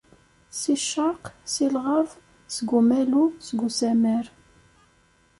Si 0.59 0.73
ccerq, 0.83 1.23
si 1.51 1.65
lɣerb, 1.75 2.11
seg 2.55 2.69
umalu, 2.79 3.23
seg 3.47 3.59
usammar. 3.67 4.25